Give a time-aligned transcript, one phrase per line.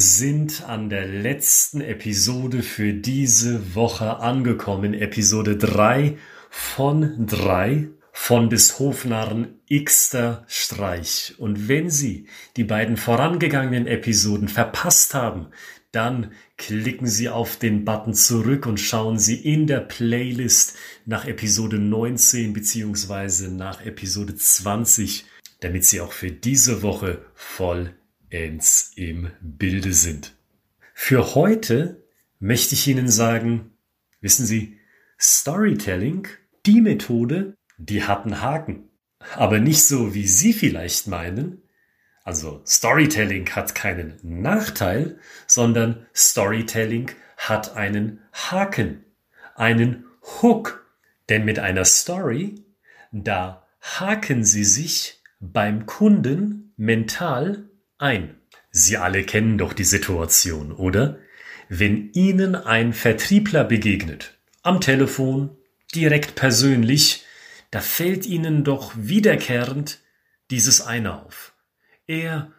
[0.00, 4.94] sind an der letzten Episode für diese Woche angekommen.
[4.94, 6.16] Episode 3
[6.48, 11.34] von 3 von des Hofnarren Xter Streich.
[11.36, 12.26] Und wenn Sie
[12.56, 15.48] die beiden vorangegangenen Episoden verpasst haben,
[15.92, 21.78] dann klicken Sie auf den Button zurück und schauen Sie in der Playlist nach Episode
[21.78, 25.26] 19 beziehungsweise nach Episode 20,
[25.60, 27.22] damit Sie auch für diese Woche
[28.30, 30.34] vollends im Bilde sind.
[30.94, 32.04] Für heute
[32.38, 33.72] möchte ich Ihnen sagen,
[34.20, 34.78] wissen Sie,
[35.18, 36.28] Storytelling,
[36.66, 38.90] die Methode, die hat einen Haken.
[39.34, 41.62] Aber nicht so, wie Sie vielleicht meinen.
[42.24, 49.04] Also Storytelling hat keinen Nachteil, sondern Storytelling hat einen Haken,
[49.54, 50.86] einen Hook.
[51.28, 52.64] Denn mit einer Story,
[53.12, 57.69] da haken Sie sich beim Kunden mental
[58.00, 58.36] ein.
[58.70, 61.18] Sie alle kennen doch die Situation, oder?
[61.68, 65.56] Wenn Ihnen ein Vertriebler begegnet, am Telefon,
[65.94, 67.24] direkt persönlich,
[67.70, 70.00] da fällt ihnen doch wiederkehrend
[70.50, 71.54] dieses eine auf.
[72.06, 72.52] Er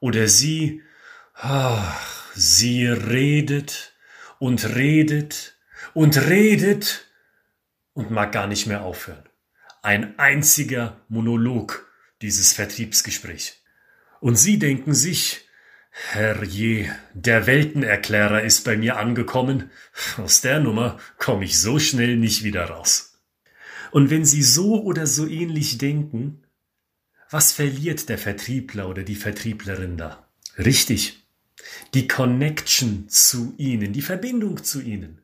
[0.00, 0.82] oder sie,
[1.34, 3.94] ach, sie redet
[4.38, 5.56] und redet
[5.94, 7.06] und redet
[7.94, 9.28] und mag gar nicht mehr aufhören.
[9.82, 13.62] Ein einziger Monolog, dieses Vertriebsgespräch.
[14.20, 15.48] Und sie denken sich,
[15.90, 19.70] Herrje, der Weltenerklärer ist bei mir angekommen.
[20.16, 23.20] Aus der Nummer komme ich so schnell nicht wieder raus.
[23.90, 26.44] Und wenn Sie so oder so ähnlich denken,
[27.30, 30.28] was verliert der Vertriebler oder die Vertrieblerin da?
[30.56, 31.24] Richtig.
[31.94, 35.22] Die Connection zu Ihnen, die Verbindung zu Ihnen.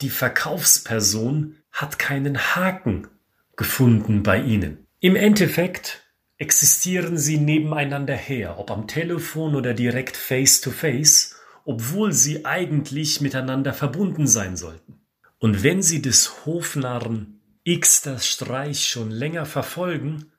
[0.00, 3.08] Die Verkaufsperson hat keinen Haken
[3.56, 4.86] gefunden bei Ihnen.
[5.00, 6.07] Im Endeffekt
[6.38, 11.34] existieren sie nebeneinander her, ob am Telefon oder direkt face to face,
[11.64, 15.00] obwohl sie eigentlich miteinander verbunden sein sollten.
[15.38, 20.32] Und wenn Sie des Hofnarren X das Streich schon länger verfolgen,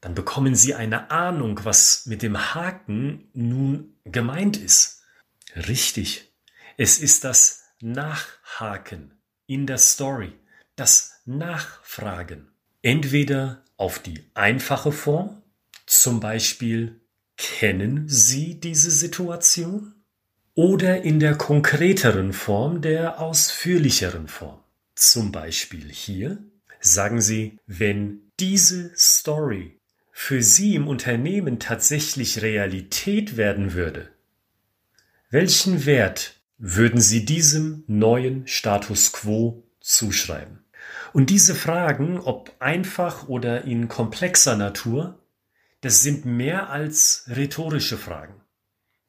[0.00, 5.02] dann bekommen Sie eine Ahnung, was mit dem Haken nun gemeint ist.
[5.54, 6.32] Richtig.
[6.76, 9.14] Es ist das Nachhaken
[9.46, 10.32] in der Story,
[10.74, 12.50] das Nachfragen.
[12.86, 15.42] Entweder auf die einfache Form,
[15.86, 17.00] zum Beispiel
[17.36, 19.92] kennen Sie diese Situation,
[20.54, 24.60] oder in der konkreteren Form, der ausführlicheren Form.
[24.94, 26.38] Zum Beispiel hier
[26.78, 29.80] Sagen Sie, wenn diese Story
[30.12, 34.10] für Sie im Unternehmen tatsächlich Realität werden würde,
[35.30, 40.65] welchen Wert würden Sie diesem neuen Status quo zuschreiben?
[41.12, 45.18] Und diese Fragen, ob einfach oder in komplexer Natur,
[45.80, 48.42] das sind mehr als rhetorische Fragen.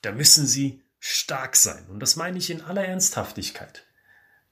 [0.01, 1.85] Da müssen Sie stark sein.
[1.89, 3.85] Und das meine ich in aller Ernsthaftigkeit.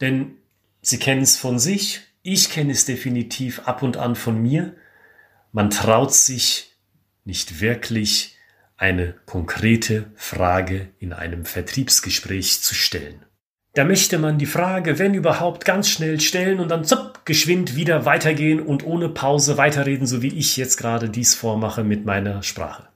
[0.02, 0.38] Denn
[0.82, 4.76] Sie kennen es von sich, ich kenne es definitiv ab und an von mir.
[5.52, 6.76] Man traut sich
[7.24, 8.38] nicht wirklich
[8.78, 13.26] eine konkrete Frage in einem Vertriebsgespräch zu stellen.
[13.76, 18.06] Da möchte man die Frage, wenn überhaupt, ganz schnell stellen und dann zupp, geschwind wieder
[18.06, 22.88] weitergehen und ohne Pause weiterreden, so wie ich jetzt gerade dies vormache mit meiner Sprache.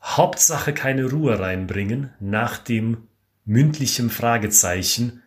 [0.00, 3.08] Hauptsache keine Ruhe reinbringen nach dem
[3.44, 5.24] mündlichen Fragezeichen,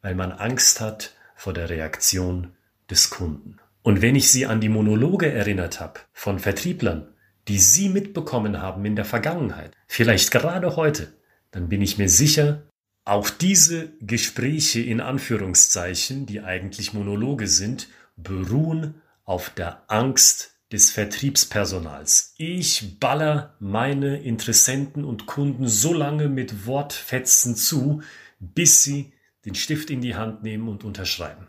[0.00, 2.52] weil man Angst hat vor der Reaktion
[2.88, 3.58] des Kunden.
[3.82, 7.08] Und wenn ich Sie an die Monologe erinnert habe von Vertrieblern,
[7.46, 11.12] die Sie mitbekommen haben in der Vergangenheit, vielleicht gerade heute,
[11.50, 12.62] dann bin ich mir sicher,
[13.06, 22.34] auch diese Gespräche in Anführungszeichen, die eigentlich Monologe sind, beruhen auf der Angst des Vertriebspersonals.
[22.36, 28.02] Ich baller meine Interessenten und Kunden so lange mit Wortfetzen zu,
[28.40, 29.12] bis sie
[29.44, 31.46] den Stift in die Hand nehmen und unterschreiben.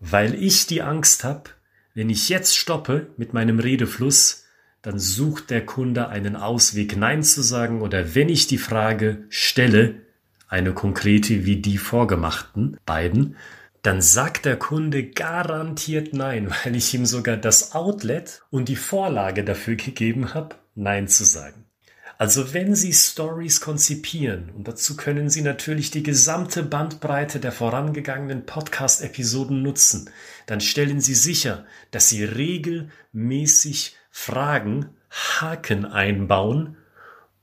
[0.00, 1.50] Weil ich die Angst habe,
[1.94, 4.44] wenn ich jetzt stoppe mit meinem Redefluss,
[4.82, 10.05] dann sucht der Kunde einen Ausweg, Nein zu sagen oder wenn ich die Frage stelle,
[10.48, 13.36] eine konkrete wie die vorgemachten beiden,
[13.82, 19.44] dann sagt der Kunde garantiert Nein, weil ich ihm sogar das Outlet und die Vorlage
[19.44, 21.66] dafür gegeben habe, Nein zu sagen.
[22.18, 28.46] Also wenn Sie Stories konzipieren, und dazu können Sie natürlich die gesamte Bandbreite der vorangegangenen
[28.46, 30.08] Podcast-Episoden nutzen,
[30.46, 36.78] dann stellen Sie sicher, dass Sie regelmäßig Fragen, Haken einbauen,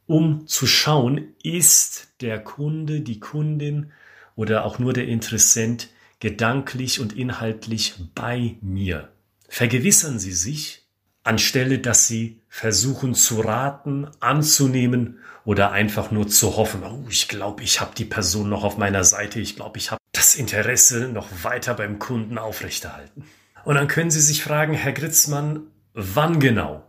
[0.08, 3.92] um zu schauen, ist der Kunde, die Kundin
[4.36, 5.90] oder auch nur der Interessent
[6.20, 9.10] gedanklich und inhaltlich bei mir.
[9.50, 10.84] Vergewissern Sie sich,
[11.24, 17.64] anstelle dass sie versuchen zu raten, anzunehmen oder einfach nur zu hoffen, oh, ich glaube,
[17.64, 21.28] ich habe die Person noch auf meiner Seite, ich glaube, ich habe das Interesse noch
[21.44, 23.26] weiter beim Kunden aufrechterhalten.
[23.66, 25.62] Und dann können Sie sich fragen, Herr Gritzmann,
[25.94, 26.84] wann genau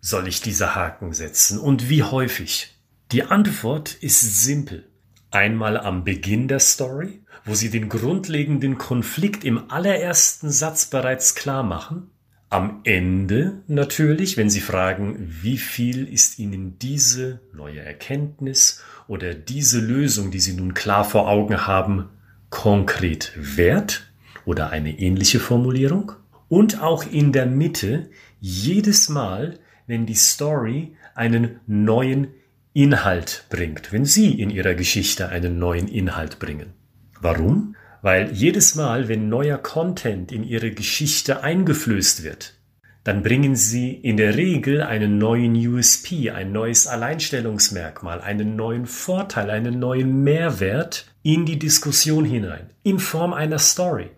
[0.00, 2.74] soll ich diese Haken setzen und wie häufig?
[3.12, 4.88] Die Antwort ist simpel.
[5.30, 11.62] Einmal am Beginn der Story, wo Sie den grundlegenden Konflikt im allerersten Satz bereits klar
[11.62, 12.10] machen
[12.50, 19.80] am Ende natürlich, wenn Sie fragen, wie viel ist Ihnen diese neue Erkenntnis oder diese
[19.80, 22.08] Lösung, die Sie nun klar vor Augen haben,
[22.48, 24.10] konkret wert
[24.46, 26.12] oder eine ähnliche Formulierung?
[26.48, 28.08] Und auch in der Mitte
[28.40, 29.58] jedes Mal,
[29.88, 32.28] wenn die Story einen neuen
[32.72, 36.74] Inhalt bringt, wenn Sie in Ihrer Geschichte einen neuen Inhalt bringen.
[37.20, 37.74] Warum?
[38.02, 42.54] Weil jedes Mal, wenn neuer Content in ihre Geschichte eingeflößt wird,
[43.02, 49.50] dann bringen sie in der Regel einen neuen USP, ein neues Alleinstellungsmerkmal, einen neuen Vorteil,
[49.50, 54.10] einen neuen Mehrwert in die Diskussion hinein, in Form einer Story.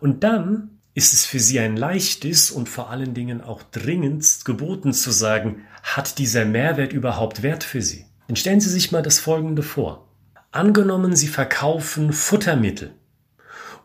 [0.00, 4.92] Und dann ist es für sie ein leichtes und vor allen Dingen auch dringendst geboten
[4.92, 8.06] zu sagen, hat dieser Mehrwert überhaupt Wert für sie?
[8.28, 10.08] Dann stellen Sie sich mal das Folgende vor.
[10.50, 12.94] Angenommen, Sie verkaufen Futtermittel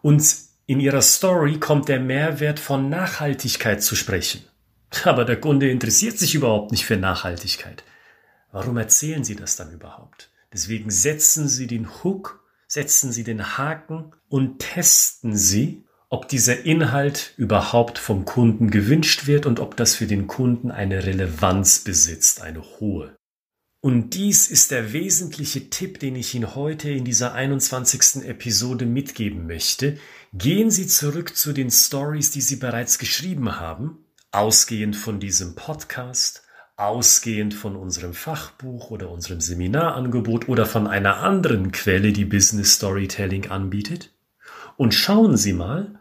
[0.01, 0.23] und
[0.67, 4.43] in Ihrer Story kommt der Mehrwert von Nachhaltigkeit zu sprechen.
[5.03, 7.83] Aber der Kunde interessiert sich überhaupt nicht für Nachhaltigkeit.
[8.51, 10.29] Warum erzählen Sie das dann überhaupt?
[10.53, 17.33] Deswegen setzen Sie den Hook, setzen Sie den Haken und testen Sie, ob dieser Inhalt
[17.37, 22.63] überhaupt vom Kunden gewünscht wird und ob das für den Kunden eine Relevanz besitzt, eine
[22.79, 23.15] hohe.
[23.81, 28.25] Und dies ist der wesentliche Tipp, den ich Ihnen heute in dieser 21.
[28.25, 29.97] Episode mitgeben möchte.
[30.33, 33.99] Gehen Sie zurück zu den Stories, die Sie bereits geschrieben haben,
[34.31, 36.43] ausgehend von diesem Podcast,
[36.75, 43.49] ausgehend von unserem Fachbuch oder unserem Seminarangebot oder von einer anderen Quelle, die Business Storytelling
[43.49, 44.11] anbietet.
[44.79, 45.99] Und schauen Sie mal,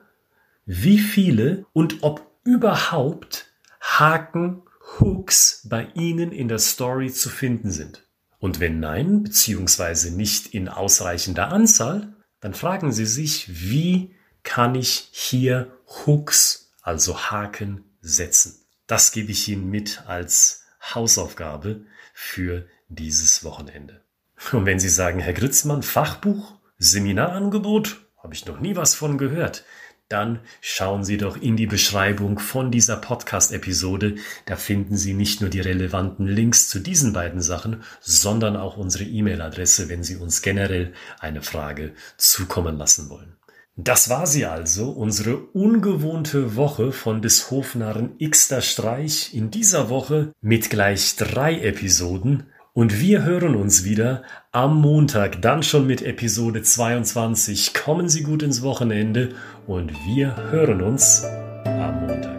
[0.65, 4.63] wie viele und ob überhaupt Haken
[5.01, 8.07] Hooks bei Ihnen in der Story zu finden sind.
[8.39, 14.15] Und wenn nein, beziehungsweise nicht in ausreichender Anzahl, dann fragen Sie sich, wie
[14.45, 15.77] kann ich hier
[16.07, 18.65] Hooks, also Haken, setzen?
[18.87, 20.63] Das gebe ich Ihnen mit als
[20.95, 21.85] Hausaufgabe
[22.15, 24.05] für dieses Wochenende.
[24.53, 29.65] Und wenn Sie sagen, Herr Gritzmann, Fachbuch, Seminarangebot, habe ich noch nie was von gehört,
[30.11, 34.17] dann schauen Sie doch in die Beschreibung von dieser Podcast-Episode.
[34.45, 39.05] Da finden Sie nicht nur die relevanten Links zu diesen beiden Sachen, sondern auch unsere
[39.05, 43.37] E-Mail-Adresse, wenn Sie uns generell eine Frage zukommen lassen wollen.
[43.77, 50.35] Das war sie also, unsere ungewohnte Woche von des Hofnarren Xter Streich in dieser Woche
[50.43, 52.49] mit gleich drei Episoden
[52.79, 54.23] und wir hören uns wieder
[54.53, 57.75] am Montag, dann schon mit Episode 22.
[57.75, 59.31] Kommen Sie gut ins Wochenende
[59.67, 61.25] und wir hören uns
[61.65, 62.38] am Montag.